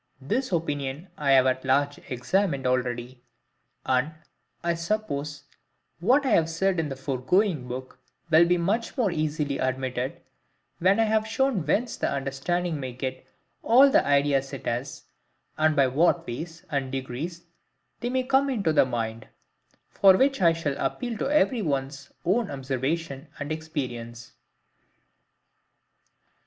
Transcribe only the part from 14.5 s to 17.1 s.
it has; and by what ways and